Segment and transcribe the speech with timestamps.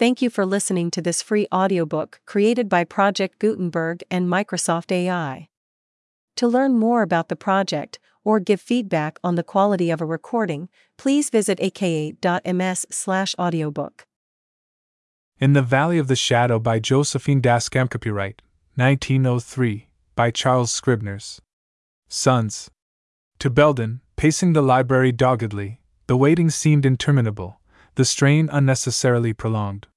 [0.00, 5.50] Thank you for listening to this free audiobook created by Project Gutenberg and Microsoft AI.
[6.36, 10.70] To learn more about the project or give feedback on the quality of a recording,
[10.96, 14.06] please visit aka.ms/audiobook.
[15.38, 18.40] In the Valley of the Shadow by Josephine Daskam copyright
[18.76, 21.42] 1903 by Charles Scribners.
[22.08, 22.70] Sons.
[23.38, 27.60] To Belden, pacing the library doggedly, the waiting seemed interminable,
[27.96, 29.88] the strain unnecessarily prolonged.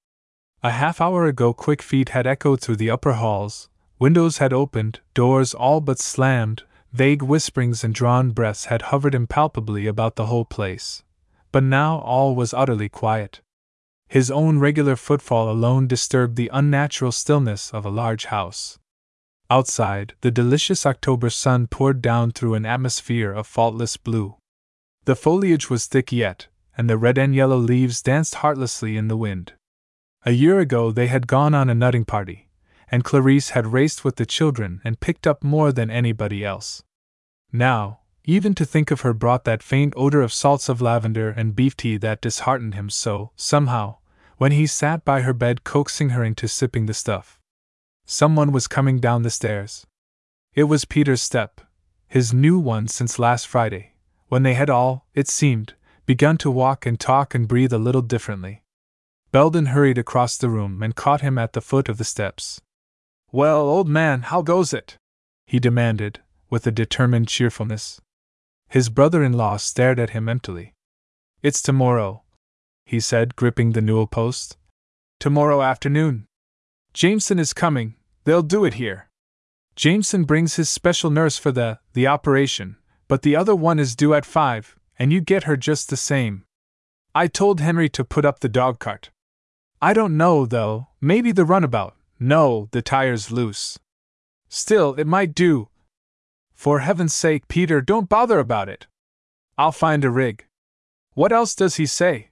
[0.65, 3.67] A half hour ago, quick feet had echoed through the upper halls,
[3.99, 9.87] windows had opened, doors all but slammed, vague whisperings and drawn breaths had hovered impalpably
[9.87, 11.03] about the whole place.
[11.51, 13.41] But now all was utterly quiet.
[14.07, 18.79] His own regular footfall alone disturbed the unnatural stillness of a large house.
[19.49, 24.37] Outside, the delicious October sun poured down through an atmosphere of faultless blue.
[25.03, 29.17] The foliage was thick yet, and the red and yellow leaves danced heartlessly in the
[29.17, 29.53] wind.
[30.25, 32.47] A year ago they had gone on a nutting party,
[32.89, 36.81] and Clarice had raced with the children and picked up more than anybody else.
[37.51, 41.55] Now, even to think of her brought that faint odor of salts of lavender and
[41.55, 43.97] beef tea that disheartened him so, somehow,
[44.37, 47.41] when he sat by her bed coaxing her into sipping the stuff.
[48.05, 49.85] Someone was coming down the stairs.
[50.53, 51.59] It was Peter's step,
[52.07, 53.95] his new one since last Friday,
[54.29, 55.73] when they had all, it seemed,
[56.05, 58.62] begun to walk and talk and breathe a little differently.
[59.33, 62.61] Belden hurried across the room and caught him at the foot of the steps.
[63.31, 64.97] Well, old man, how goes it?
[65.47, 66.19] he demanded,
[66.51, 67.99] with a determined cheerfulness.
[68.69, 70.75] His brother in law stared at him emptily.
[71.41, 72.21] It's tomorrow,
[72.85, 74.57] he said, gripping the newel post.
[75.19, 76.27] Tomorrow afternoon.
[76.93, 77.95] Jameson is coming,
[78.25, 79.09] they'll do it here.
[79.75, 82.77] Jameson brings his special nurse for the, the operation,
[83.07, 86.43] but the other one is due at five, and you get her just the same.
[87.15, 89.09] I told Henry to put up the dog cart.
[89.83, 91.97] I don't know, though, maybe the runabout.
[92.17, 93.77] No, the tire's loose.
[94.47, 95.67] Still, it might do.
[96.53, 98.87] For heaven's sake, Peter, don't bother about it.
[99.57, 100.45] I'll find a rig.
[101.15, 102.29] What else does he say?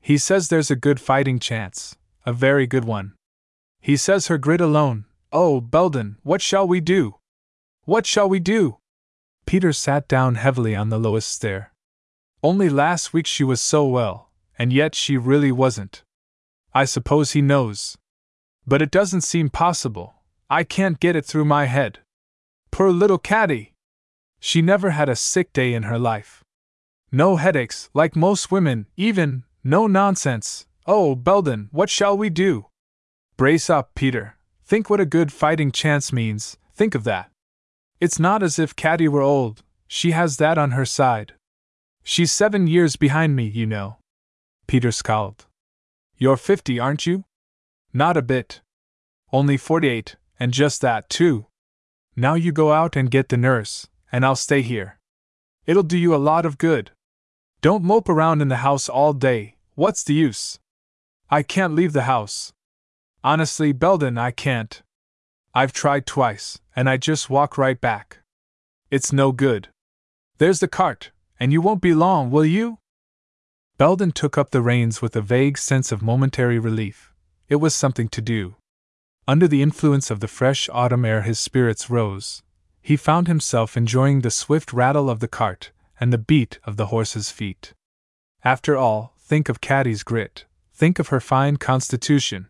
[0.00, 1.94] He says there's a good fighting chance,
[2.24, 3.12] a very good one.
[3.82, 5.04] He says her grit alone.
[5.30, 7.16] Oh, Belden, what shall we do?
[7.84, 8.78] What shall we do?
[9.44, 11.74] Peter sat down heavily on the lowest stair.
[12.42, 16.02] Only last week she was so well, and yet she really wasn't.
[16.78, 17.98] I suppose he knows.
[18.64, 20.14] But it doesn't seem possible.
[20.48, 21.98] I can't get it through my head.
[22.70, 23.72] Poor little Caddy!
[24.38, 26.44] She never had a sick day in her life.
[27.10, 30.68] No headaches, like most women, even, no nonsense.
[30.86, 32.66] Oh, Belden, what shall we do?
[33.36, 34.36] Brace up, Peter.
[34.64, 37.28] Think what a good fighting chance means, think of that.
[37.98, 41.32] It's not as if Caddy were old, she has that on her side.
[42.04, 43.96] She's seven years behind me, you know.
[44.68, 45.47] Peter scowled.
[46.18, 47.24] You're fifty, aren't you?
[47.92, 48.60] Not a bit.
[49.32, 51.46] Only forty eight, and just that, too.
[52.16, 54.98] Now you go out and get the nurse, and I'll stay here.
[55.64, 56.90] It'll do you a lot of good.
[57.60, 60.58] Don't mope around in the house all day, what's the use?
[61.30, 62.52] I can't leave the house.
[63.22, 64.82] Honestly, Belden, I can't.
[65.54, 68.18] I've tried twice, and I just walk right back.
[68.90, 69.68] It's no good.
[70.38, 72.78] There's the cart, and you won't be long, will you?
[73.78, 77.12] Belden took up the reins with a vague sense of momentary relief.
[77.48, 78.56] It was something to do.
[79.28, 82.42] Under the influence of the fresh autumn air, his spirits rose.
[82.82, 86.86] He found himself enjoying the swift rattle of the cart and the beat of the
[86.86, 87.72] horse's feet.
[88.42, 92.48] After all, think of Caddy's grit, think of her fine constitution.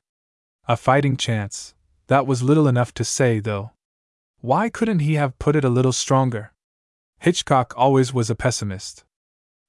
[0.66, 1.75] A fighting chance,
[2.06, 3.72] that was little enough to say, though.
[4.41, 6.55] Why couldn't he have put it a little stronger?
[7.19, 9.05] Hitchcock always was a pessimist.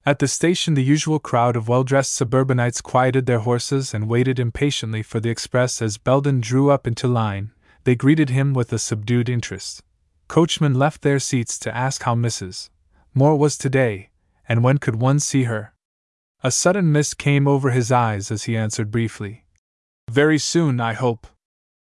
[0.06, 4.40] At the station, the usual crowd of well dressed suburbanites quieted their horses and waited
[4.40, 7.52] impatiently for the express as Belden drew up into line.
[7.84, 9.84] They greeted him with a subdued interest.
[10.28, 12.70] Coachmen left their seats to ask how Mrs.
[13.14, 14.10] Moore was today,
[14.48, 15.74] and when could one see her.
[16.44, 19.44] A sudden mist came over his eyes as he answered briefly
[20.10, 21.28] Very soon, I hope.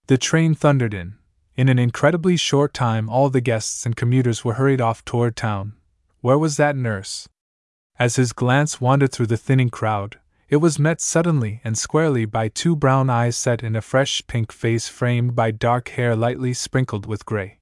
[0.09, 1.15] The train thundered in.
[1.57, 5.75] In an incredibly short time, all the guests and commuters were hurried off toward town.
[6.21, 7.29] Where was that nurse?
[7.99, 10.19] As his glance wandered through the thinning crowd,
[10.49, 14.53] it was met suddenly and squarely by two brown eyes set in a fresh pink
[14.53, 17.59] face framed by dark hair lightly sprinkled with gray.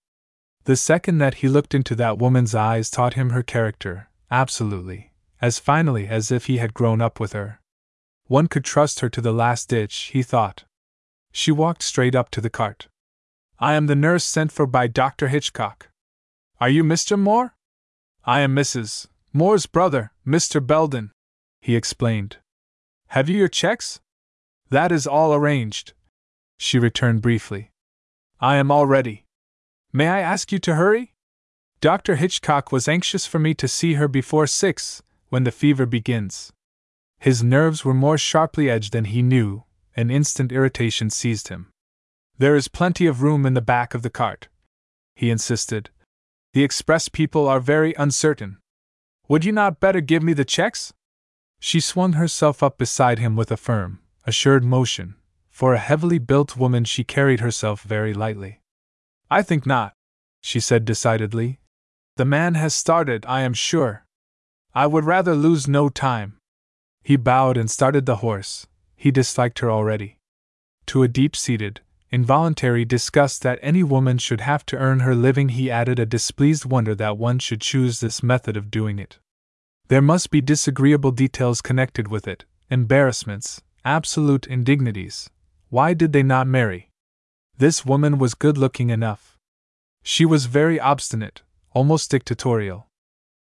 [0.64, 5.58] The second that he looked into that woman's eyes taught him her character, absolutely, as
[5.58, 7.61] finally as if he had grown up with her.
[8.26, 10.64] One could trust her to the last ditch, he thought.
[11.32, 12.88] She walked straight up to the cart.
[13.58, 15.29] I am the nurse sent for by Dr.
[15.29, 15.88] Hitchcock.
[16.61, 17.19] Are you Mr.
[17.19, 17.55] Moore?
[18.25, 19.08] I am Mrs.
[19.34, 20.64] Moore's brother, Mr.
[20.64, 21.11] Belden,
[21.61, 22.37] he explained.
[23.08, 24.00] Have you your checks?
[24.69, 25.94] That is all arranged,
[26.58, 27.70] she returned briefly.
[28.40, 29.25] I am all ready.
[29.93, 31.14] May I ask you to hurry?
[31.81, 32.17] Dr.
[32.17, 36.52] Hitchcock was anxious for me to see her before six, when the fever begins.
[37.19, 39.64] His nerves were more sharply edged than he knew,
[39.96, 41.70] and instant irritation seized him.
[42.38, 44.49] There is plenty of room in the back of the cart,
[45.17, 45.90] he insisted.
[46.52, 48.58] The express people are very uncertain.
[49.32, 50.93] Would you not better give me the checks?
[51.58, 55.14] She swung herself up beside him with a firm, assured motion.
[55.49, 58.61] For a heavily built woman, she carried herself very lightly.
[59.31, 59.94] I think not,
[60.43, 61.61] she said decidedly.
[62.17, 64.05] The man has started, I am sure.
[64.75, 66.37] I would rather lose no time.
[67.02, 68.67] He bowed and started the horse.
[68.96, 70.19] He disliked her already.
[70.88, 71.81] To a deep seated,
[72.11, 76.67] involuntary disgust that any woman should have to earn her living, he added a displeased
[76.67, 79.19] wonder that one should choose this method of doing it.
[79.92, 85.28] There must be disagreeable details connected with it, embarrassments, absolute indignities.
[85.68, 86.88] Why did they not marry?
[87.58, 89.36] This woman was good looking enough.
[90.02, 91.42] She was very obstinate,
[91.74, 92.86] almost dictatorial.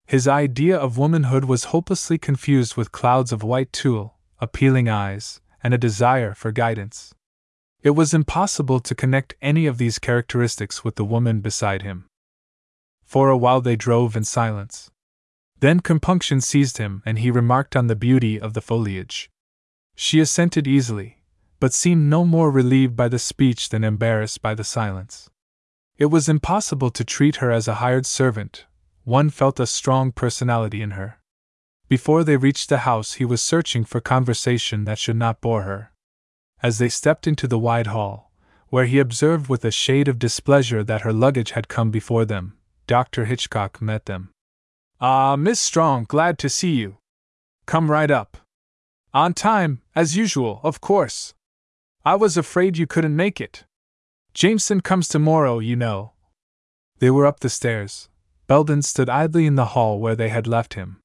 [0.05, 5.73] His idea of womanhood was hopelessly confused with clouds of white tulle, appealing eyes, and
[5.73, 7.15] a desire for guidance.
[7.81, 12.05] It was impossible to connect any of these characteristics with the woman beside him.
[13.03, 14.91] For a while they drove in silence.
[15.59, 19.29] Then compunction seized him, and he remarked on the beauty of the foliage.
[19.95, 21.21] She assented easily,
[21.59, 25.29] but seemed no more relieved by the speech than embarrassed by the silence.
[25.97, 28.65] It was impossible to treat her as a hired servant,
[29.05, 31.19] one felt a strong personality in her.
[31.87, 35.91] Before they reached the house, he was searching for conversation that should not bore her.
[36.61, 38.31] As they stepped into the wide hall,
[38.69, 42.57] where he observed with a shade of displeasure that her luggage had come before them,
[42.87, 43.25] Dr.
[43.25, 44.31] Hitchcock met them.
[45.01, 46.97] Ah, Miss Strong, glad to see you.
[47.65, 48.37] Come right up.
[49.13, 51.33] On time, as usual, of course.
[52.05, 53.65] I was afraid you couldn't make it.
[54.33, 56.13] Jameson comes tomorrow, you know.
[56.99, 58.09] They were up the stairs.
[58.47, 61.01] Belden stood idly in the hall where they had left him.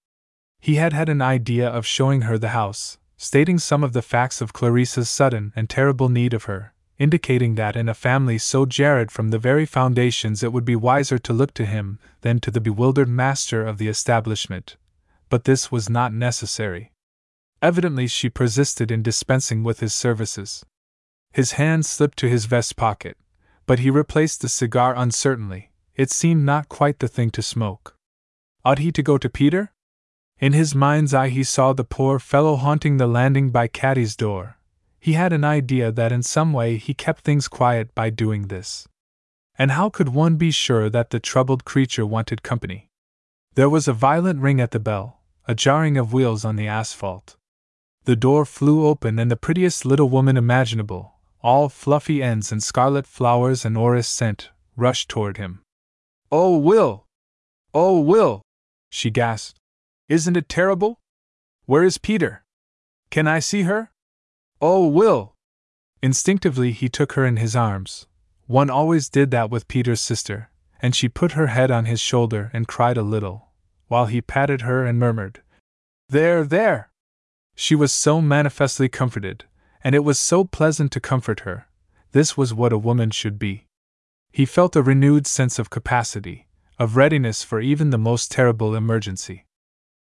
[0.60, 4.40] He had had an idea of showing her the house, stating some of the facts
[4.40, 9.10] of Clarissa's sudden and terrible need of her, indicating that in a family so jarred
[9.10, 12.60] from the very foundations it would be wiser to look to him than to the
[12.60, 14.76] bewildered master of the establishment.
[15.30, 16.92] But this was not necessary.
[17.62, 20.64] Evidently, she persisted in dispensing with his services.
[21.32, 23.16] His hand slipped to his vest pocket,
[23.66, 25.70] but he replaced the cigar uncertainly.
[25.96, 27.96] It seemed not quite the thing to smoke.
[28.62, 29.72] Ought he to go to Peter?
[30.38, 34.58] In his mind's eye, he saw the poor fellow haunting the landing by Caddy's door,
[35.00, 38.86] he had an idea that in some way he kept things quiet by doing this.
[39.58, 42.88] And how could one be sure that the troubled creature wanted company?
[43.54, 47.36] There was a violent ring at the bell, a jarring of wheels on the asphalt.
[48.04, 53.06] The door flew open and the prettiest little woman imaginable, all fluffy ends and scarlet
[53.06, 55.62] flowers and orris scent, rushed toward him.
[56.30, 57.06] Oh, Will!
[57.74, 58.42] Oh, Will!
[58.90, 59.58] she gasped.
[60.08, 60.98] Isn't it terrible?
[61.66, 62.44] Where is Peter?
[63.10, 63.89] Can I see her?
[64.60, 65.34] Oh, Will!
[66.02, 68.06] Instinctively, he took her in his arms.
[68.46, 72.50] One always did that with Peter's sister, and she put her head on his shoulder
[72.52, 73.48] and cried a little,
[73.88, 75.42] while he patted her and murmured,
[76.08, 76.90] There, there!
[77.54, 79.44] She was so manifestly comforted,
[79.84, 81.66] and it was so pleasant to comfort her.
[82.12, 83.66] This was what a woman should be.
[84.32, 86.48] He felt a renewed sense of capacity,
[86.78, 89.46] of readiness for even the most terrible emergency.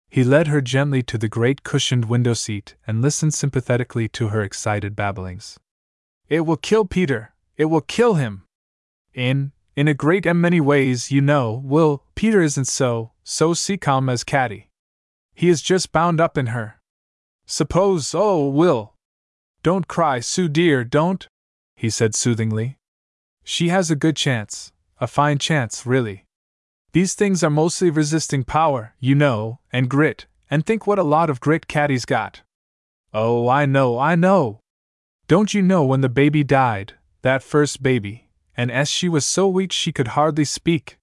[0.10, 4.42] He led her gently to the great cushioned window seat and listened sympathetically to her
[4.42, 5.60] excited babblings.
[6.28, 7.34] It will kill Peter!
[7.58, 8.44] It will kill him!
[9.14, 13.78] In, in a great and many ways, you know, Will, Peter isn't so, so sea
[13.78, 14.70] calm as Caddy.
[15.36, 16.82] He is just bound up in her.
[17.46, 18.96] Suppose, oh, Will!
[19.62, 21.28] Don't cry, Sue dear, don't,
[21.76, 22.78] he said soothingly.
[23.44, 26.26] She has a good chance, a fine chance, really.
[26.92, 31.30] These things are mostly resisting power, you know, and grit, and think what a lot
[31.30, 32.42] of grit Caddy's got.
[33.14, 34.60] Oh, I know, I know.
[35.28, 39.48] Don't you know when the baby died, that first baby, and as she was so
[39.48, 40.98] weak she could hardly speak?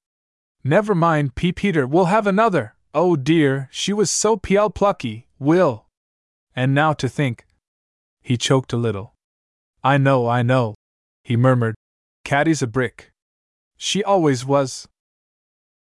[0.65, 1.53] Never mind, P.
[1.53, 2.75] Peter, we'll have another.
[2.93, 5.87] Oh dear, she was so pl plucky, Will.
[6.57, 7.47] And now to think.
[8.23, 9.15] He choked a little.
[9.85, 10.75] I know, I know,
[11.23, 11.77] he murmured.
[12.25, 13.13] Caddy's a brick.
[13.77, 14.89] She always was.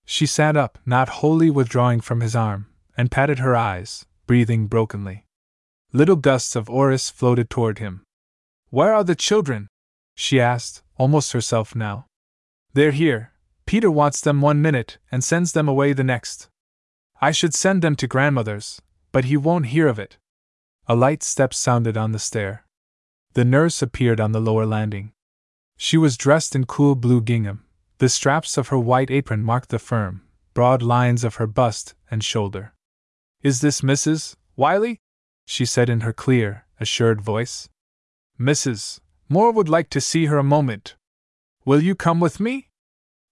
[0.04, 5.26] She sat up, not wholly withdrawing from his arm, and patted her eyes, breathing brokenly.
[5.92, 8.04] Little gusts of orris floated toward him.
[8.70, 9.68] Where are the children?
[10.14, 12.06] she asked, almost herself now.
[12.72, 13.32] They're here.
[13.66, 16.48] Peter wants them one minute and sends them away the next.
[17.20, 18.82] I should send them to grandmother's,
[19.12, 20.18] but he won't hear of it.
[20.86, 22.66] A light step sounded on the stair.
[23.32, 25.12] The nurse appeared on the lower landing.
[25.76, 27.63] She was dressed in cool blue gingham.
[27.98, 30.22] The straps of her white apron marked the firm,
[30.52, 32.74] broad lines of her bust and shoulder.
[33.42, 34.36] Is this Mrs.
[34.56, 35.00] Wiley?
[35.46, 37.68] she said in her clear, assured voice.
[38.38, 39.00] Mrs.
[39.28, 40.96] Moore would like to see her a moment.
[41.64, 42.68] Will you come with me?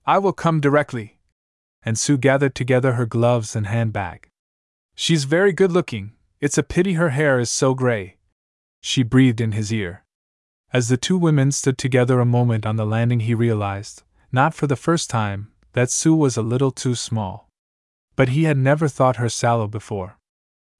[0.06, 1.18] I will come directly.
[1.82, 4.28] And Sue gathered together her gloves and handbag.
[4.94, 8.18] She's very good looking, it's a pity her hair is so gray.
[8.80, 10.04] She breathed in his ear.
[10.72, 14.66] As the two women stood together a moment on the landing, he realized, not for
[14.66, 17.48] the first time, that Sue was a little too small.
[18.16, 20.18] But he had never thought her sallow before.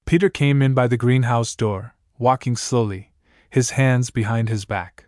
[0.06, 3.12] Peter came in by the greenhouse door, walking slowly,
[3.50, 5.06] his hands behind his back.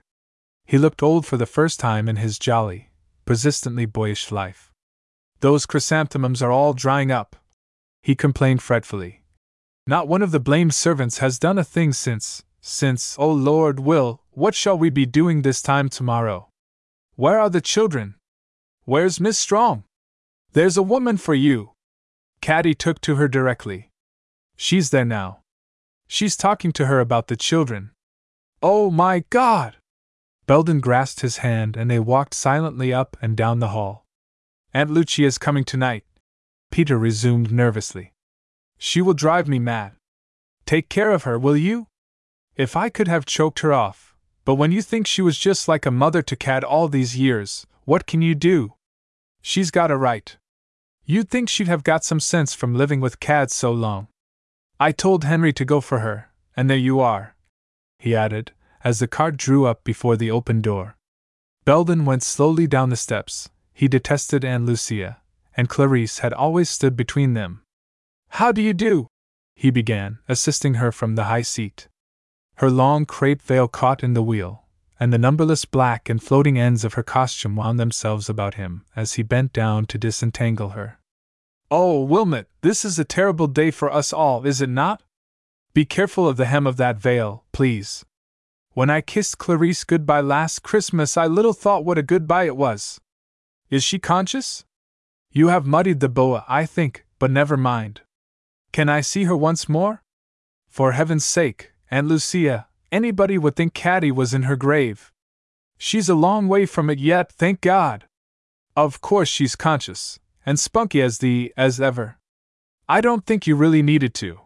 [0.66, 2.90] He looked old for the first time in his jolly,
[3.24, 4.70] persistently boyish life.
[5.40, 7.36] Those chrysanthemums are all drying up,
[8.02, 9.22] he complained fretfully.
[9.86, 14.22] Not one of the blamed servants has done a thing since, since, oh Lord, Will,
[14.30, 16.48] what shall we be doing this time tomorrow?
[17.16, 18.14] Where are the children?
[18.86, 19.84] Where's Miss Strong?
[20.52, 21.70] There's a woman for you.
[22.42, 23.90] Caddy took to her directly.
[24.56, 25.40] She's there now.
[26.06, 27.92] She's talking to her about the children.
[28.62, 29.76] Oh my God!
[30.46, 34.04] Belden grasped his hand and they walked silently up and down the hall.
[34.74, 36.04] Aunt Lucia's coming tonight,
[36.70, 38.12] Peter resumed nervously.
[38.76, 39.92] She will drive me mad.
[40.66, 41.86] Take care of her, will you?
[42.54, 44.14] If I could have choked her off,
[44.44, 47.66] but when you think she was just like a mother to Cad all these years,
[47.84, 48.73] what can you do?
[49.46, 50.34] She's got a right.
[51.04, 54.08] You'd think she'd have got some sense from living with Cad so long.
[54.80, 57.36] I told Henry to go for her, and there you are,
[57.98, 60.96] he added, as the cart drew up before the open door.
[61.66, 63.50] Belden went slowly down the steps.
[63.74, 65.20] He detested Aunt Lucia,
[65.54, 67.60] and Clarice had always stood between them.
[68.40, 69.08] How do you do?
[69.54, 71.88] he began, assisting her from the high seat.
[72.56, 74.63] Her long crepe veil caught in the wheel,
[75.04, 79.12] and the numberless black and floating ends of her costume wound themselves about him as
[79.12, 80.98] he bent down to disentangle her.
[81.70, 85.02] Oh, Wilmot, this is a terrible day for us all, is it not?
[85.74, 88.06] Be careful of the hem of that veil, please.
[88.70, 92.98] When I kissed Clarice goodbye last Christmas, I little thought what a goodbye it was.
[93.68, 94.64] Is she conscious?
[95.30, 98.00] You have muddied the boa, I think, but never mind.
[98.72, 100.02] Can I see her once more?
[100.66, 105.12] For heaven's sake, Aunt Lucia, anybody would think Caddy was in her grave.
[105.76, 108.04] She's a long way from it yet, thank God.
[108.76, 112.18] Of course she's conscious, and spunky as the as ever.
[112.88, 114.40] I don't think you really needed to.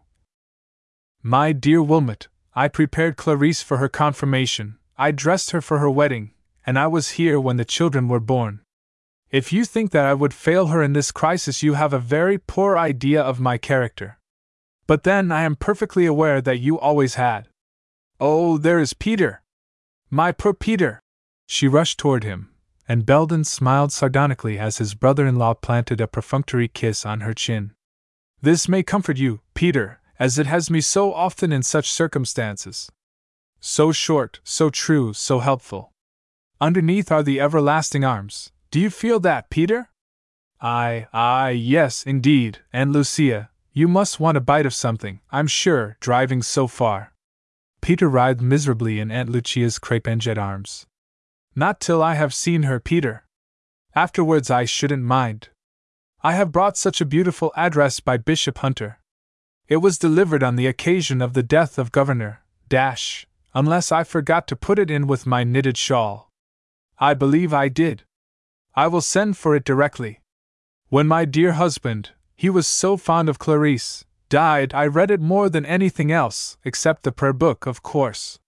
[1.21, 6.31] My dear Wilmot, I prepared Clarice for her confirmation, I dressed her for her wedding,
[6.65, 8.61] and I was here when the children were born.
[9.29, 12.39] If you think that I would fail her in this crisis, you have a very
[12.39, 14.17] poor idea of my character.
[14.87, 17.48] But then I am perfectly aware that you always had.
[18.21, 19.41] Oh, there is Peter!
[20.09, 20.99] My poor Peter!
[21.47, 22.49] She rushed toward him,
[22.85, 27.33] and Belden smiled sardonically as his brother in law planted a perfunctory kiss on her
[27.33, 27.71] chin.
[28.41, 32.91] This may comfort you, Peter, as it has me so often in such circumstances.
[33.61, 35.93] So short, so true, so helpful.
[36.59, 39.91] Underneath are the everlasting arms, do you feel that, Peter?
[40.59, 45.95] Aye, aye, yes, indeed, and Lucia, you must want a bite of something, I'm sure,
[46.01, 47.13] driving so far.
[47.81, 50.85] Peter writhed miserably in Aunt Lucia's crepe and jet arms.
[51.55, 53.25] Not till I have seen her, Peter.
[53.95, 55.49] Afterwards, I shouldn't mind.
[56.21, 58.99] I have brought such a beautiful address by Bishop Hunter.
[59.67, 64.47] It was delivered on the occasion of the death of Governor Dash, unless I forgot
[64.47, 66.29] to put it in with my knitted shawl.
[66.99, 68.03] I believe I did.
[68.75, 70.21] I will send for it directly.
[70.89, 75.49] When my dear husband, he was so fond of Clarice, died, I read it more
[75.49, 78.39] than anything else, except the prayer book, of course.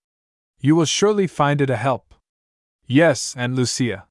[0.60, 2.14] You will surely find it a help.
[2.86, 4.06] Yes, Aunt Lucia.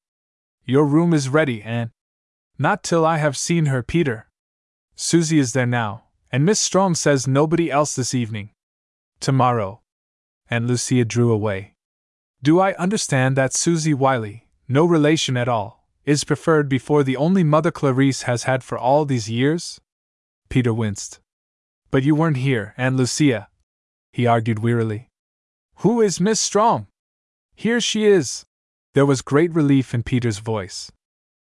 [0.64, 1.90] Your room is ready, Aunt.
[2.58, 4.28] Not till I have seen her, Peter.
[4.94, 8.50] Susie is there now, and Miss Strong says nobody else this evening.
[9.20, 9.80] Tomorrow.
[10.50, 11.74] Aunt Lucia drew away.
[12.42, 17.44] Do I understand that Susie Wiley, no relation at all, is preferred before the only
[17.44, 19.80] mother Clarice has had for all these years?
[20.48, 21.21] Peter winced.
[21.92, 23.48] But you weren't here, Aunt Lucia,
[24.14, 25.08] he argued wearily.
[25.76, 26.86] Who is Miss Strong?
[27.54, 28.46] Here she is.
[28.94, 30.90] There was great relief in Peter's voice.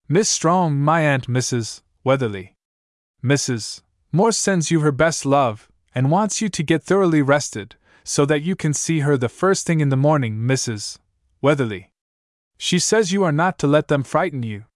[0.09, 1.83] Miss Strong, my Aunt Mrs.
[2.05, 2.55] Weatherly.
[3.23, 3.83] Mrs.
[4.13, 8.43] Moore sends you her best love, and wants you to get thoroughly rested, so that
[8.43, 10.99] you can see her the first thing in the morning, Mrs.
[11.43, 11.91] Weatherly.
[12.57, 14.67] She says you are not to let them frighten you.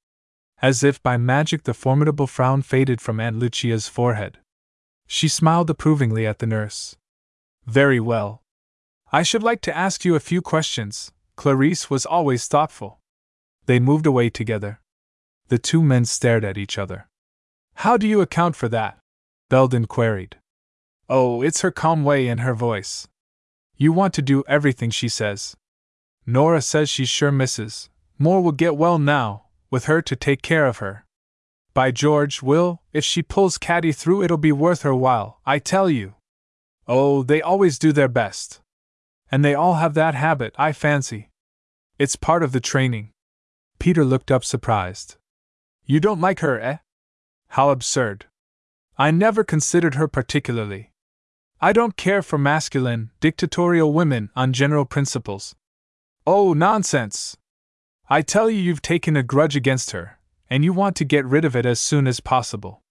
[0.61, 4.38] As if by magic, the formidable frown faded from Aunt Lucia's forehead.
[5.14, 6.97] She smiled approvingly at the nurse.
[7.66, 8.42] Very well.
[9.12, 11.12] I should like to ask you a few questions.
[11.37, 12.99] Clarice was always thoughtful.
[13.66, 14.81] They moved away together.
[15.49, 17.11] The two men stared at each other.
[17.75, 19.00] How do you account for that?
[19.50, 20.38] Belden queried.
[21.11, 23.07] Oh, it's her calm way and her voice.
[23.76, 25.54] You want to do everything she says.
[26.25, 27.90] Nora says she's sure Mrs.
[28.19, 31.04] Moore will get well now, with her to take care of her.
[31.75, 35.88] By George, Will, if she pulls Caddy through, it'll be worth her while, I tell
[35.88, 36.14] you.
[36.87, 38.61] Oh, they always do their best.
[39.31, 41.31] And they all have that habit, I fancy.
[41.99, 43.12] It's part of the training.
[43.79, 45.17] Peter looked up surprised.
[45.87, 46.79] You don't like her, eh?
[47.49, 48.26] How absurd.
[48.99, 50.93] I never considered her particularly.
[51.61, 55.55] I don't care for masculine, dictatorial women on general principles.
[56.26, 57.37] Oh, nonsense!
[58.11, 60.19] I tell you, you've taken a grudge against her,
[60.53, 62.83] and you want to get rid of it as soon as possible.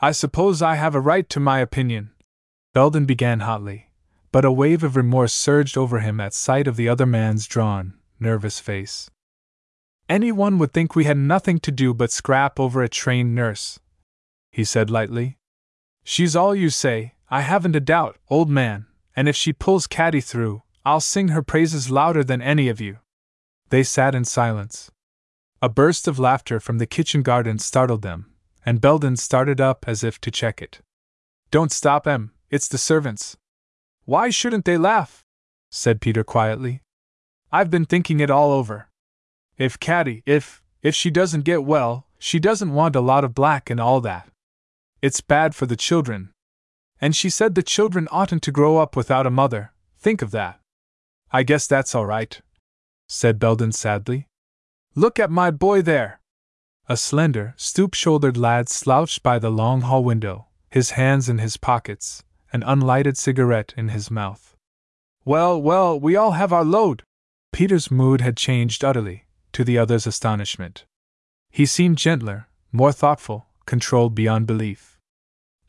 [0.00, 2.12] I suppose I have a right to my opinion.
[2.74, 3.90] Belden began hotly,
[4.30, 7.94] but a wave of remorse surged over him at sight of the other man's drawn,
[8.20, 9.10] nervous face.
[10.08, 13.80] Anyone would think we had nothing to do but scrap over a trained nurse,
[14.52, 15.38] he said lightly.
[16.04, 20.20] She's all you say, I haven't a doubt, old man, and if she pulls Caddy
[20.20, 22.98] through, I'll sing her praises louder than any of you.
[23.70, 24.91] They sat in silence.
[25.64, 28.32] A burst of laughter from the kitchen garden startled them,
[28.66, 30.80] and Belden started up as if to check it.
[31.52, 33.36] Don't stop, Em, it's the servants.
[34.04, 35.24] Why shouldn't they laugh?
[35.70, 36.82] said Peter quietly.
[37.52, 38.88] I've been thinking it all over.
[39.56, 43.70] If Caddy, if, if she doesn't get well, she doesn't want a lot of black
[43.70, 44.28] and all that.
[45.00, 46.32] It's bad for the children.
[47.00, 49.72] And she said the children oughtn't to grow up without a mother.
[49.96, 50.58] Think of that.
[51.30, 52.40] I guess that's all right,
[53.06, 54.26] said Belden sadly.
[54.94, 56.20] Look at my boy there.
[56.86, 61.56] A slender, stoop shouldered lad slouched by the long hall window, his hands in his
[61.56, 62.22] pockets,
[62.52, 64.54] an unlighted cigarette in his mouth.
[65.24, 67.04] Well, well, we all have our load.
[67.52, 70.84] Peter's mood had changed utterly, to the other's astonishment.
[71.50, 74.98] He seemed gentler, more thoughtful, controlled beyond belief.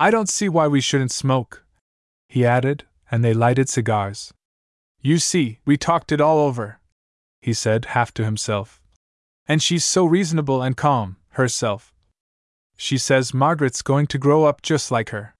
[0.01, 1.63] I don't see why we shouldn't smoke,
[2.27, 4.33] he added, and they lighted cigars.
[5.01, 6.79] You see, we talked it all over,
[7.41, 8.82] he said, half to himself.
[9.47, 11.93] And she's so reasonable and calm, herself.
[12.77, 15.35] She says Margaret's going to grow up just like her.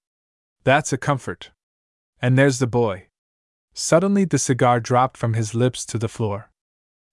[0.64, 1.50] That's a comfort.
[2.20, 3.08] And there's the boy.
[3.74, 6.50] Suddenly the cigar dropped from his lips to the floor.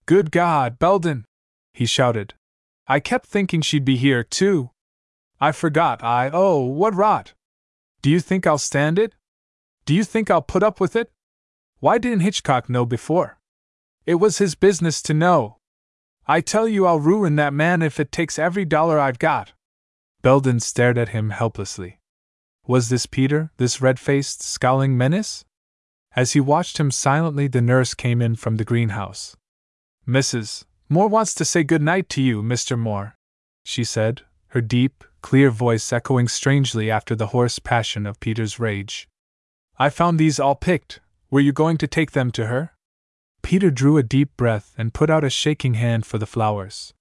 [0.06, 1.26] Good God, Belden!
[1.74, 2.34] he shouted.
[2.88, 4.72] I kept thinking she'd be here, too.
[5.40, 6.30] I forgot I.
[6.32, 7.34] Oh, what rot!
[8.02, 9.16] Do you think I'll stand it?
[9.86, 11.10] Do you think I'll put up with it?
[11.80, 13.40] Why didn't Hitchcock know before?
[14.06, 15.58] It was his business to know.
[16.32, 19.52] I tell you, I'll ruin that man if it takes every dollar I've got.
[20.22, 22.00] Belden stared at him helplessly.
[22.66, 25.44] Was this Peter, this red faced, scowling menace?
[26.16, 29.36] As he watched him silently, the nurse came in from the greenhouse.
[30.08, 30.64] Mrs.
[30.88, 32.80] Moore wants to say good night to you, Mr.
[32.80, 33.18] Moore,
[33.66, 34.22] she said,
[34.56, 39.10] her deep, clear voice echoing strangely after the hoarse passion of Peter's rage.
[39.78, 41.02] I found these all picked.
[41.30, 42.72] Were you going to take them to her?
[43.42, 46.94] Peter drew a deep breath and put out a shaking hand for the flowers.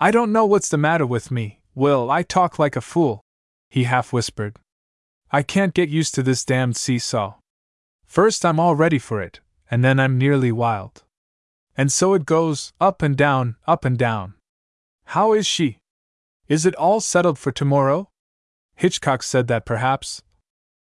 [0.00, 3.20] I don't know what's the matter with me, Will, I talk like a fool,
[3.68, 4.56] he half whispered.
[5.30, 7.34] I can't get used to this damned seesaw.
[8.04, 11.04] First I'm all ready for it, and then I'm nearly wild.
[11.76, 14.34] And so it goes, up and down, up and down.
[15.06, 15.78] How is she?
[16.48, 18.08] Is it all settled for tomorrow?
[18.74, 20.22] Hitchcock said that perhaps.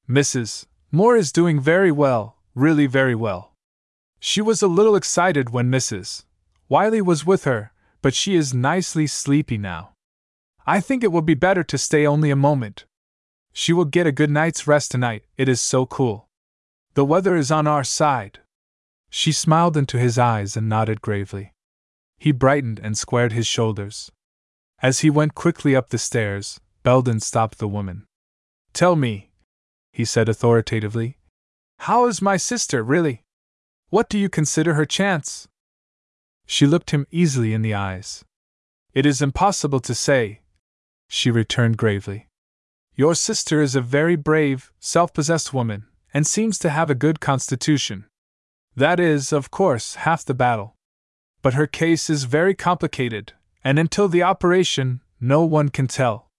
[0.08, 0.66] Mrs.
[0.92, 3.52] Moore is doing very well, really very well.
[4.18, 6.24] She was a little excited when Mrs.
[6.68, 9.92] Wiley was with her, but she is nicely sleepy now.
[10.66, 12.86] I think it will be better to stay only a moment.
[13.52, 16.28] She will get a good night's rest tonight, it is so cool.
[16.94, 18.40] The weather is on our side.
[19.10, 21.52] She smiled into his eyes and nodded gravely.
[22.18, 24.10] He brightened and squared his shoulders.
[24.82, 28.06] As he went quickly up the stairs, Belden stopped the woman.
[28.72, 29.30] Tell me,
[29.92, 31.18] he said authoritatively,
[31.80, 33.22] how is my sister, really?
[33.88, 35.46] What do you consider her chance?
[36.44, 38.24] She looked him easily in the eyes.
[38.94, 40.40] It is impossible to say,
[41.08, 42.28] she returned gravely.
[42.94, 47.20] Your sister is a very brave, self possessed woman, and seems to have a good
[47.20, 48.06] constitution.
[48.74, 50.76] That is, of course, half the battle.
[51.42, 56.30] But her case is very complicated, and until the operation, no one can tell.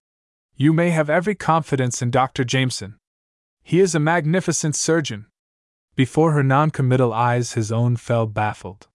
[0.56, 2.44] You may have every confidence in Dr.
[2.44, 2.98] Jameson.
[3.64, 5.28] He is a magnificent surgeon.
[5.98, 8.88] Before her noncommittal eyes, his own fell baffled.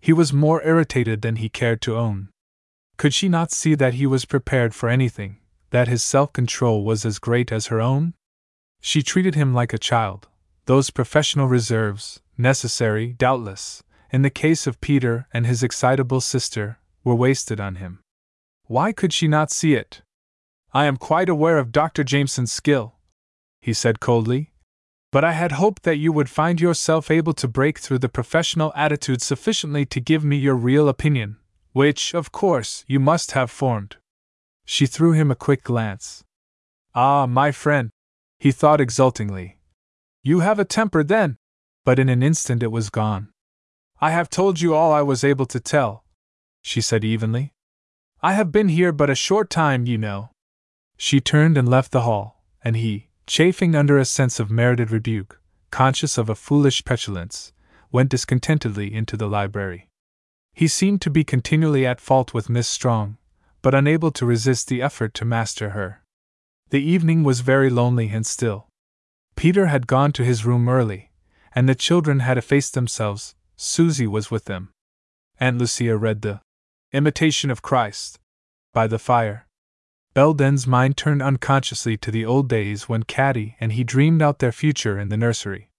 [0.00, 2.30] He was more irritated than he cared to own.
[2.96, 5.38] Could she not see that he was prepared for anything,
[5.70, 8.14] that his self control was as great as her own?
[8.80, 10.26] She treated him like a child.
[10.66, 17.14] Those professional reserves, necessary, doubtless, in the case of Peter and his excitable sister, were
[17.14, 18.00] wasted on him.
[18.66, 20.02] Why could she not see it?
[20.74, 22.02] I am quite aware of Dr.
[22.02, 22.96] Jameson's skill,
[23.60, 24.51] he said coldly,
[25.12, 28.72] but I had hoped that you would find yourself able to break through the professional
[28.74, 31.36] attitude sufficiently to give me your real opinion,
[31.72, 33.96] which, of course, you must have formed.
[34.64, 36.24] She threw him a quick glance.
[36.94, 37.90] Ah, my friend,
[38.38, 39.58] he thought exultingly.
[40.22, 41.36] You have a temper then!
[41.84, 43.28] But in an instant it was gone.
[44.00, 46.04] I have told you all I was able to tell,
[46.62, 47.52] she said evenly.
[48.22, 50.30] I have been here but a short time, you know.
[50.96, 55.40] She turned and left the hall, and he, chafing under a sense of merited rebuke,
[55.70, 57.52] conscious of a foolish petulance,
[57.90, 59.88] went discontentedly into the library.
[60.54, 63.16] He seemed to be continually at fault with Miss Strong,
[63.62, 66.02] but unable to resist the effort to master her.
[66.70, 68.68] The evening was very lonely and still.
[69.36, 71.10] Peter had gone to his room early,
[71.54, 73.34] and the children had effaced themselves.
[73.56, 74.70] Susie was with them.
[75.38, 76.40] Aunt Lucia read the
[76.92, 78.18] Imitation of Christ
[78.74, 79.46] by the fire.
[80.14, 84.52] Belden's mind turned unconsciously to the old days when Caddy and he dreamed out their
[84.52, 85.70] future in the nursery.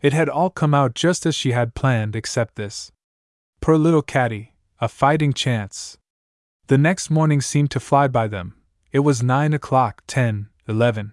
[0.00, 2.90] It had all come out just as she had planned, except this.
[3.60, 5.98] Poor little Caddy, a fighting chance.
[6.68, 8.54] The next morning seemed to fly by them.
[8.92, 11.12] It was nine o'clock, ten, eleven.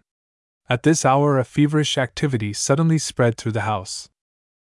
[0.69, 4.09] At this hour, a feverish activity suddenly spread through the house.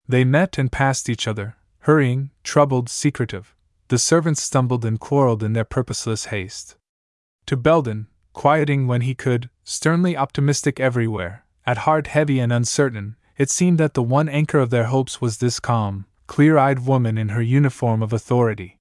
[0.08, 3.56] They met and passed each other, hurrying, troubled, secretive.
[3.89, 6.75] The servants stumbled and quarreled in their purposeless haste.
[7.47, 13.49] To Belden, quieting when he could, sternly optimistic everywhere, at heart heavy and uncertain, it
[13.49, 17.29] seemed that the one anchor of their hopes was this calm, clear eyed woman in
[17.29, 18.77] her uniform of authority.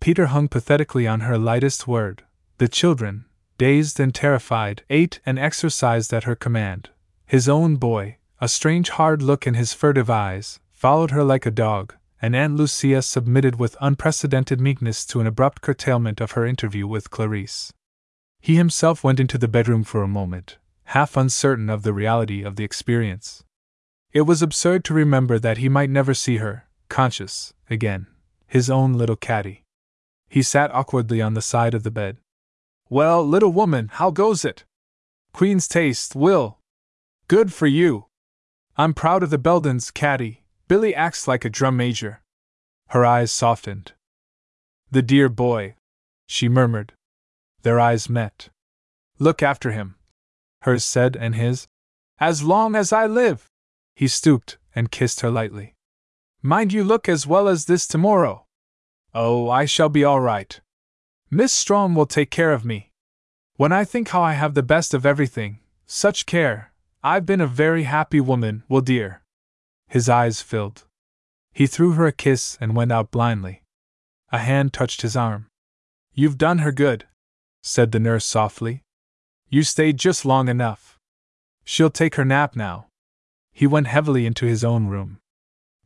[0.00, 2.24] Peter hung pathetically on her lightest word.
[2.58, 3.24] The children,
[3.56, 6.90] dazed and terrified, ate and exercised at her command.
[7.26, 11.50] His own boy, a strange hard look in his furtive eyes, followed her like a
[11.50, 16.86] dog, and Aunt Lucia submitted with unprecedented meekness to an abrupt curtailment of her interview
[16.86, 17.72] with Clarice.
[18.40, 22.56] He himself went into the bedroom for a moment, half uncertain of the reality of
[22.56, 23.44] the experience.
[24.12, 28.06] It was absurd to remember that he might never see her, conscious, again,
[28.46, 29.64] his own little Caddy.
[30.28, 32.18] He sat awkwardly on the side of the bed.
[32.88, 34.64] Well, little woman, how goes it?
[35.32, 36.58] Queen's taste, Will.
[37.28, 38.06] Good for you.
[38.76, 40.44] I'm proud of the Beldens, Caddy.
[40.68, 42.22] Billy acts like a drum major.
[42.88, 43.92] Her eyes softened.
[44.90, 45.74] The dear boy,
[46.26, 46.94] she murmured.
[47.62, 48.50] Their eyes met.
[49.18, 49.96] Look after him.
[50.62, 51.66] Hers said, and his.
[52.20, 53.48] As long as I live.
[53.94, 55.74] He stooped and kissed her lightly.
[56.42, 58.46] Mind you look as well as this tomorrow.
[59.12, 60.60] Oh, I shall be all right.
[61.30, 62.92] Miss Strong will take care of me.
[63.56, 67.46] When I think how I have the best of everything, such care, I've been a
[67.48, 69.22] very happy woman, Will dear.
[69.88, 70.84] His eyes filled.
[71.52, 73.64] He threw her a kiss and went out blindly.
[74.30, 75.48] A hand touched his arm.
[76.14, 77.07] You've done her good,
[77.68, 78.82] said the nurse softly.
[79.48, 80.98] You stayed just long enough.
[81.64, 82.86] She'll take her nap now.
[83.52, 85.18] He went heavily into his own room.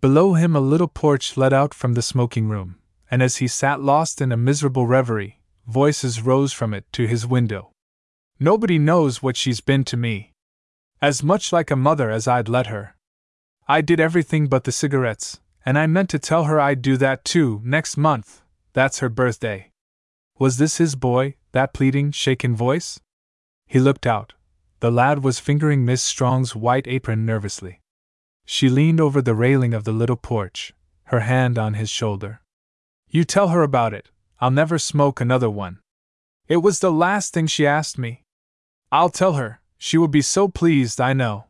[0.01, 2.77] Below him, a little porch led out from the smoking room
[3.13, 7.27] and as he sat lost in a miserable reverie, voices rose from it to his
[7.27, 7.71] window.
[8.41, 10.33] Nobody knows what she's been to me.
[11.03, 12.97] As much like a mother as I'd let her.
[13.69, 17.23] I did everything but the cigarettes, and I meant to tell her I'd do that
[17.23, 18.41] too next month.
[18.73, 19.72] That's her birthday.
[20.43, 22.99] Was this his boy, that pleading, shaken voice?
[23.69, 24.33] He looked out.
[24.81, 27.81] The lad was fingering Miss Strong's white apron nervously.
[28.45, 30.75] She leaned over the railing of the little porch,
[31.05, 32.41] her hand on his shoulder.
[33.09, 34.09] You tell her about it.
[34.41, 35.79] I'll never smoke another one.
[36.49, 38.25] It was the last thing she asked me.
[38.91, 41.45] I'll tell her, she will be so pleased, I know.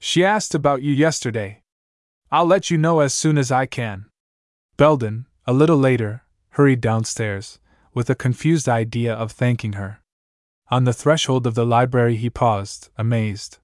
[0.00, 1.62] She asked about you yesterday.
[2.32, 4.06] I'll let you know as soon as I can.
[4.76, 7.60] Belden, a little later, hurried downstairs,
[7.96, 10.02] with a confused idea of thanking her.
[10.70, 13.56] On the threshold of the library he paused, amazed.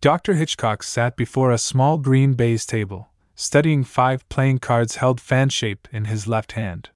[0.00, 0.32] Dr.
[0.32, 5.86] Hitchcock sat before a small green baize table, studying five playing cards held fan shaped
[5.92, 6.88] in his left hand.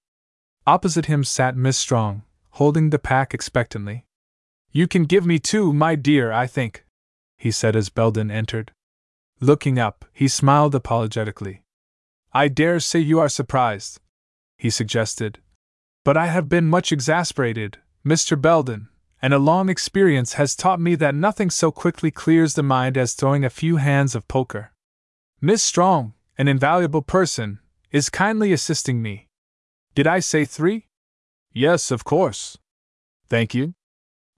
[0.67, 4.07] Opposite him sat Miss Strong, holding the pack expectantly.
[4.71, 6.87] You can give me two, my dear, I think,
[7.37, 8.73] he said as Belden entered.
[9.41, 11.61] Looking up, he smiled apologetically.
[12.33, 14.01] I dare say you are surprised,
[14.57, 15.39] he suggested.
[16.05, 18.41] But I have been much exasperated, Mr.
[18.41, 18.89] Belden,
[19.21, 23.15] and a long experience has taught me that nothing so quickly clears the mind as
[23.15, 24.73] throwing a few hands of poker.
[25.41, 27.61] Miss Strong, an invaluable person,
[27.93, 29.29] is kindly assisting me.
[29.95, 30.87] Did I say three?
[31.53, 32.59] Yes, of course.
[33.29, 33.75] Thank you.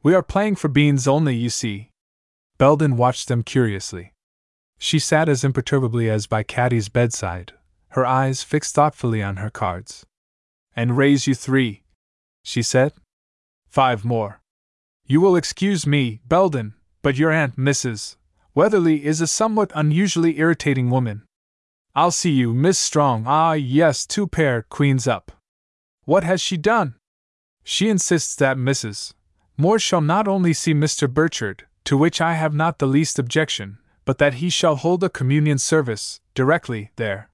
[0.02, 1.90] We are playing for beans only, you see.
[2.58, 4.12] Belden watched them curiously.
[4.78, 7.54] She sat as imperturbably as by Caddy's bedside,
[7.90, 10.04] her eyes fixed thoughtfully on her cards.
[10.76, 11.84] And raise you three,
[12.42, 12.92] she said.
[13.68, 14.40] Five more.
[15.06, 18.16] You will excuse me, Belden, but your Aunt Mrs.
[18.54, 21.22] Weatherly is a somewhat unusually irritating woman.
[21.94, 23.24] I'll see you, Miss Strong.
[23.26, 25.32] Ah, yes, two pair, queens up.
[26.04, 26.96] What has she done?
[27.62, 29.14] She insists that Mrs.
[29.56, 31.08] Moore shall not only see Mr.
[31.08, 35.08] Burchard, to which I have not the least objection, but that he shall hold a
[35.08, 37.30] communion service, directly, there.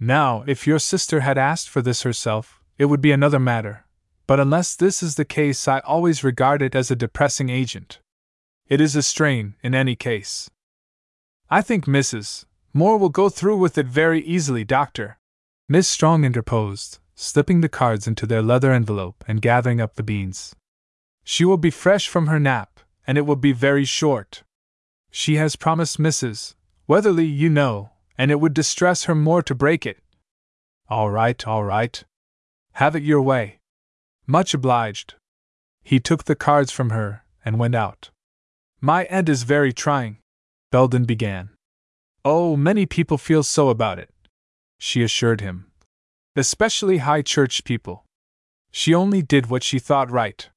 [0.00, 3.84] Now, if your sister had asked for this herself, it would be another matter,
[4.26, 8.00] but unless this is the case, I always regard it as a depressing agent.
[8.68, 10.50] It is a strain, in any case.
[11.50, 12.46] I think Mrs.
[12.72, 15.18] Moore will go through with it very easily, Doctor.
[15.68, 20.56] Miss Strong interposed, slipping the cards into their leather envelope and gathering up the beans.
[21.22, 24.42] She will be fresh from her nap, and it will be very short.
[25.10, 26.54] She has promised Mrs.
[26.86, 29.98] Weatherly, you know, and it would distress her more to break it.
[30.88, 32.02] All right, all right.
[32.74, 33.60] Have it your way.
[34.26, 35.14] Much obliged.
[35.84, 38.10] He took the cards from her and went out.
[38.80, 40.18] My end is very trying,
[40.72, 41.50] Belden began.
[42.24, 44.10] Oh, many people feel so about it,
[44.78, 45.70] she assured him.
[46.34, 48.04] Especially high church people.
[48.72, 50.48] She only did what she thought right.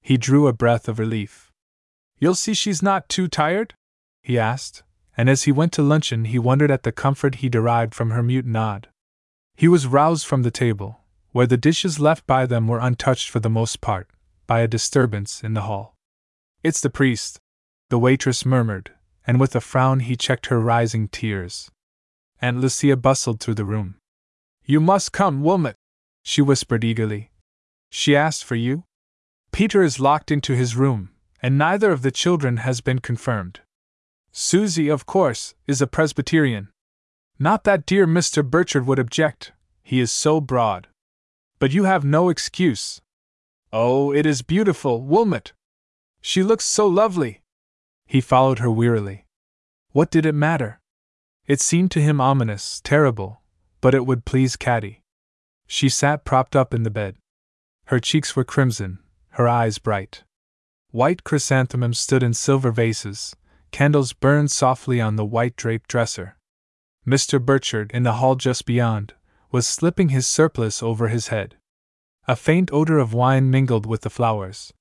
[0.00, 1.52] He drew a breath of relief.
[2.18, 3.74] You'll see she's not too tired?
[4.22, 4.82] he asked,
[5.14, 8.22] and as he went to luncheon he wondered at the comfort he derived from her
[8.22, 8.88] mute nod.
[9.56, 10.99] He was roused from the table,
[11.32, 14.08] where the dishes left by them were untouched for the most part,
[14.46, 15.94] by a disturbance in the hall.
[16.62, 17.38] It's the priest,
[17.88, 18.92] the waitress murmured,
[19.26, 21.70] and with a frown he checked her rising tears.
[22.40, 23.96] Aunt Lucia bustled through the room.
[24.64, 25.76] You must come, Wilmot,
[26.22, 27.30] she whispered eagerly.
[27.90, 28.84] She asked for you?
[29.52, 31.10] Peter is locked into his room,
[31.42, 33.60] and neither of the children has been confirmed.
[34.32, 36.68] Susie, of course, is a Presbyterian.
[37.38, 38.48] Not that dear Mr.
[38.48, 40.86] Burchard would object, he is so broad.
[41.60, 43.02] But you have no excuse.
[43.70, 45.52] Oh, it is beautiful, Wilmot!
[46.22, 47.42] She looks so lovely!
[48.06, 49.26] He followed her wearily.
[49.92, 50.80] What did it matter?
[51.46, 53.42] It seemed to him ominous, terrible,
[53.82, 55.02] but it would please Caddy.
[55.66, 57.16] She sat propped up in the bed.
[57.86, 58.98] Her cheeks were crimson,
[59.30, 60.24] her eyes bright.
[60.90, 63.36] White chrysanthemums stood in silver vases,
[63.70, 66.36] candles burned softly on the white draped dresser.
[67.06, 67.44] Mr.
[67.44, 69.14] Burchard, in the hall just beyond,
[69.50, 71.56] was slipping his surplice over his head.
[72.28, 74.72] A faint odor of wine mingled with the flowers.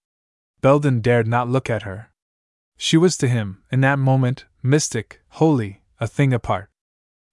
[0.62, 2.12] Belden dared not look at her.
[2.78, 6.70] She was to him, in that moment, mystic, holy, a thing apart.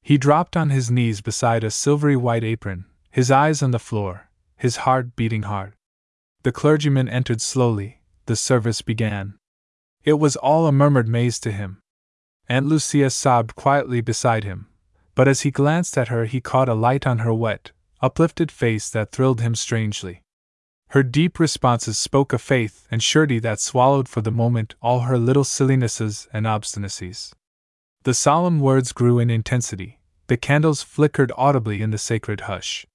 [0.03, 4.31] He dropped on his knees beside a silvery white apron, his eyes on the floor,
[4.57, 5.75] his heart beating hard.
[6.43, 9.39] The clergyman entered slowly, the service began.
[10.05, 11.81] It was all a murmured maze to him.
[12.49, 14.69] Aunt Lucia sobbed quietly beside him,
[15.17, 18.89] but as he glanced at her, he caught a light on her wet, uplifted face
[18.91, 20.23] that thrilled him strangely.
[20.91, 25.19] Her deep responses spoke a faith and surety that swallowed for the moment all her
[25.19, 27.35] little sillinesses and obstinacies.
[28.05, 29.99] The solemn words grew in intensity,
[30.29, 32.87] the candles flickered audibly in the sacred hush.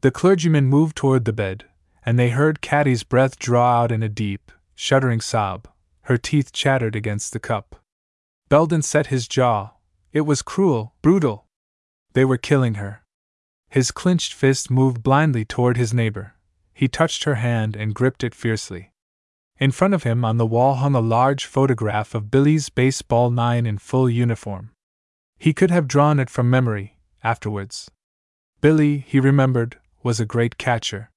[0.00, 1.64] The clergyman moved toward the bed,
[2.04, 5.68] and they heard Caddy's breath draw out in a deep, shuddering sob.
[6.02, 7.76] Her teeth chattered against the cup.
[8.48, 9.70] Belden set his jaw.
[10.12, 11.46] It was cruel, brutal.
[12.14, 13.02] They were killing her.
[13.70, 16.34] His clenched fist moved blindly toward his neighbor,
[16.74, 18.92] he touched her hand and gripped it fiercely.
[19.58, 23.66] In front of him on the wall hung a large photograph of Billy's baseball nine
[23.66, 24.72] in full uniform.
[25.38, 27.90] He could have drawn it from memory, afterwards.
[28.60, 31.10] Billy, he remembered, was a great catcher.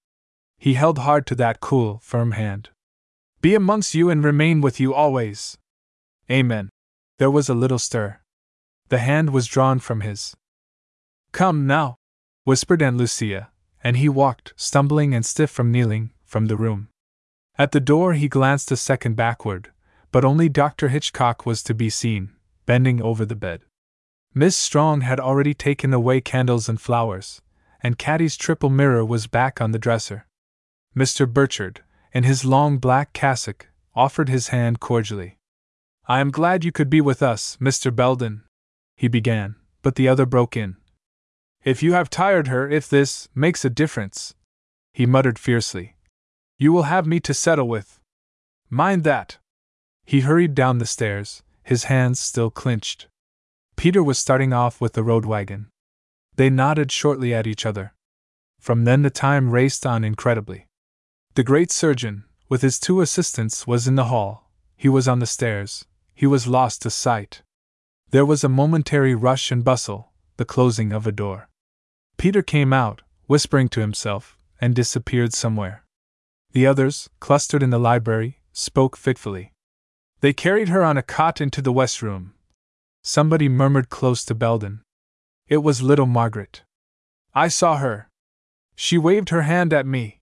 [0.57, 2.69] He held hard to that cool, firm hand.
[3.41, 5.57] Be amongst you and remain with you always.
[6.29, 6.69] Amen.
[7.17, 8.19] There was a little stir.
[8.89, 10.35] The hand was drawn from his.
[11.35, 11.97] Come now,
[12.45, 13.49] whispered Aunt Lucia,
[13.83, 16.87] and he walked, stumbling and stiff from kneeling, from the room.
[17.57, 19.73] At the door he glanced a second backward,
[20.13, 20.87] but only Dr.
[20.87, 22.31] Hitchcock was to be seen,
[22.65, 23.63] bending over the bed.
[24.33, 27.41] Miss Strong had already taken away candles and flowers,
[27.83, 30.27] and Caddy's triple mirror was back on the dresser.
[30.95, 31.27] Mr.
[31.27, 35.37] Burchard, in his long black cassock, offered his hand cordially.
[36.07, 37.93] I am glad you could be with us, Mr.
[37.93, 38.43] Belden,
[38.95, 40.77] he began, but the other broke in.
[41.65, 44.35] If you have tired her, if this makes a difference,
[44.93, 45.95] he muttered fiercely,
[46.59, 47.99] you will have me to settle with.
[48.69, 49.39] Mind that.
[50.05, 53.07] He hurried down the stairs, his hands still clenched.
[53.75, 55.65] Peter was starting off with the road wagon.
[56.35, 57.95] They nodded shortly at each other.
[58.59, 60.67] From then the time raced on incredibly.
[61.33, 65.25] The great surgeon, with his two assistants, was in the hall, he was on the
[65.25, 67.41] stairs, he was lost to sight.
[68.11, 71.49] There was a momentary rush and bustle, the closing of a door.
[72.17, 75.83] Peter came out, whispering to himself, and disappeared somewhere.
[76.51, 79.51] The others, clustered in the library, spoke fitfully.
[80.21, 82.33] They carried her on a cot into the west room.
[83.03, 84.81] Somebody murmured close to Belden.
[85.47, 86.63] It was little Margaret.
[87.33, 88.09] I saw her.
[88.75, 90.21] She waved her hand at me.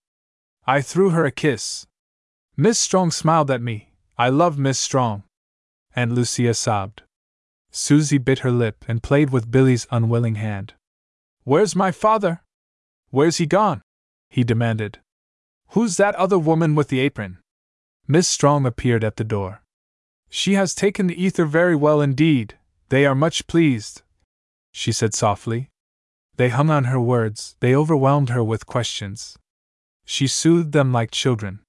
[0.66, 1.86] I threw her a kiss.
[2.58, 3.94] Miss Strong smiled at me.
[4.18, 5.24] I love Miss Strong.
[5.96, 7.04] And Lucia sobbed.
[7.72, 10.74] Susie bit her lip and played with Billy's unwilling hand.
[11.44, 12.42] Where's my father?
[13.10, 13.82] Where's he gone?
[14.30, 15.00] he demanded.
[15.70, 17.40] Who's that other woman with the apron?
[18.08, 19.62] Miss Strong appeared at the door.
[20.30, 22.58] She has taken the ether very well indeed,
[22.90, 24.02] they are much pleased,
[24.72, 25.70] she said softly.
[26.38, 29.38] They hung on her words, they overwhelmed her with questions.
[30.06, 31.60] She soothed them like children.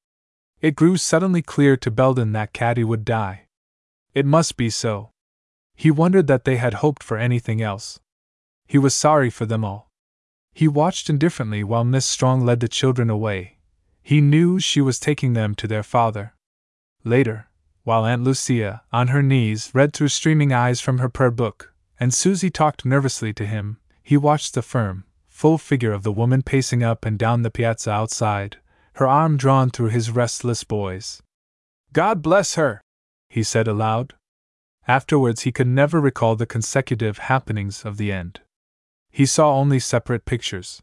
[0.61, 3.47] It grew suddenly clear to Belden that Caddy would die.
[4.15, 5.11] It must be so.
[5.75, 8.01] He wondered that they had hoped for anything else.
[8.66, 9.90] He was sorry for them all.
[10.53, 13.59] He watched indifferently while Miss Strong led the children away.
[14.03, 16.35] He knew she was taking them to their father.
[17.05, 17.48] Later,
[17.85, 22.12] while Aunt Lucia, on her knees, read through streaming eyes from her prayer book, and
[22.12, 26.83] Susie talked nervously to him, he watched the firm, full figure of the woman pacing
[26.83, 28.59] up and down the piazza outside,
[28.94, 31.22] her arm drawn through his restless boy's.
[31.92, 32.81] God bless her!
[33.29, 34.14] he said aloud.
[34.87, 38.40] Afterwards, he could never recall the consecutive happenings of the end.
[39.14, 40.83] He saw only separate pictures.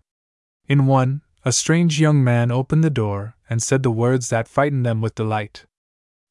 [0.65, 4.86] In one, a strange young man opened the door and said the words that frightened
[4.86, 5.65] them with delight.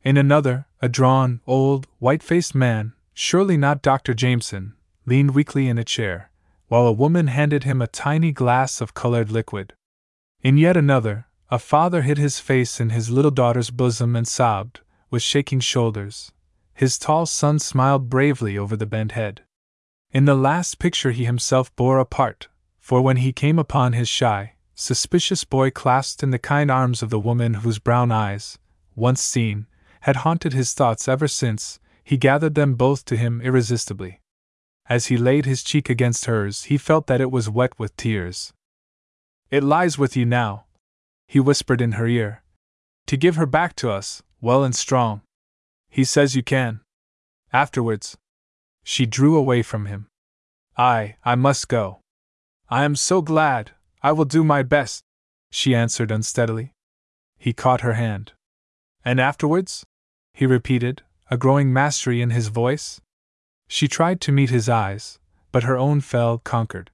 [0.02, 4.14] In another, a drawn, old, white faced man, surely not Dr.
[4.14, 6.30] Jameson, leaned weakly in a chair,
[6.68, 9.74] while a woman handed him a tiny glass of colored liquid.
[10.40, 14.80] In yet another, a father hid his face in his little daughter's bosom and sobbed,
[15.10, 16.32] with shaking shoulders.
[16.72, 19.42] His tall son smiled bravely over the bent head.
[20.12, 24.08] In the last picture, he himself bore a part, for when he came upon his
[24.08, 28.58] shy, suspicious boy clasped in the kind arms of the woman whose brown eyes,
[28.96, 29.66] once seen,
[30.00, 34.20] had haunted his thoughts ever since, he gathered them both to him irresistibly.
[34.88, 38.52] As he laid his cheek against hers, he felt that it was wet with tears.
[39.48, 40.64] It lies with you now,
[41.28, 42.42] he whispered in her ear.
[43.06, 45.22] To give her back to us, well and strong.
[45.88, 46.80] He says you can.
[47.52, 48.16] Afterwards.
[48.82, 50.08] She drew away from him.
[50.76, 52.00] I, I must go.
[52.68, 55.04] I am so glad, I will do my best,
[55.50, 56.72] she answered unsteadily.
[57.38, 58.32] He caught her hand.
[59.04, 59.84] And afterwards?
[60.32, 63.00] he repeated, a growing mastery in his voice.
[63.68, 65.18] She tried to meet his eyes,
[65.52, 66.90] but her own fell conquered.